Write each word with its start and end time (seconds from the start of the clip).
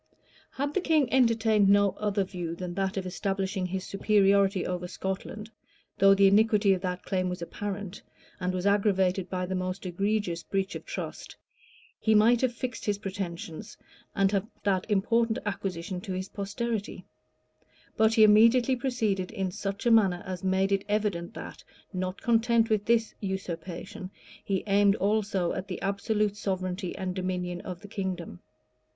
}Had 0.57 0.73
the 0.73 0.81
king 0.81 1.13
entertained 1.13 1.69
no 1.69 1.91
other 1.99 2.23
view 2.23 2.55
than 2.55 2.73
that 2.73 2.97
of 2.97 3.05
establishing 3.05 3.67
his 3.67 3.83
superiority 3.83 4.65
over 4.65 4.87
Scotland, 4.87 5.51
though 5.99 6.15
the 6.15 6.25
iniquity 6.25 6.73
of 6.73 6.81
that 6.81 7.03
claim 7.03 7.29
was 7.29 7.39
apparent, 7.39 8.01
and 8.39 8.51
was 8.51 8.65
aggravated 8.65 9.29
by 9.29 9.45
the 9.45 9.53
most 9.53 9.85
egregious 9.85 10.41
breach 10.41 10.73
of 10.73 10.87
trust, 10.87 11.35
he 11.99 12.15
might 12.15 12.41
have 12.41 12.51
fixed 12.51 12.83
his 12.85 12.97
pretensions, 12.97 13.77
and 14.15 14.31
have 14.31 14.41
left 14.45 14.63
that 14.63 14.89
important 14.89 15.37
acquisition 15.45 16.01
to 16.01 16.13
his 16.13 16.29
posterity: 16.29 17.05
but 17.95 18.15
he 18.15 18.23
immediately 18.23 18.75
proceeded 18.75 19.29
in 19.29 19.51
such 19.51 19.85
a 19.85 19.91
manner 19.91 20.23
as 20.25 20.43
made 20.43 20.71
it 20.71 20.83
evident 20.89 21.31
that, 21.35 21.63
not 21.93 22.19
content 22.23 22.71
with 22.71 22.85
this 22.85 23.13
usurpation, 23.19 24.09
he 24.43 24.63
aimed 24.65 24.95
also 24.95 25.51
at 25.53 25.67
the 25.67 25.79
absolute 25.83 26.35
sovereignty 26.35 26.95
and 26.97 27.13
dominion 27.13 27.61
of 27.61 27.81
the 27.81 27.87
kingdom. 27.87 28.39